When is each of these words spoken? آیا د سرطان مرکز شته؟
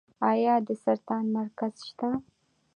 آیا 0.29 0.55
د 0.67 0.69
سرطان 0.83 1.23
مرکز 1.37 1.73
شته؟ 1.87 2.09